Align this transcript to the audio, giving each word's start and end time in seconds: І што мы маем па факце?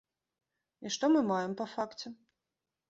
І 0.89 0.93
што 0.95 1.05
мы 1.17 1.21
маем 1.31 1.53
па 1.61 1.65
факце? 1.77 2.07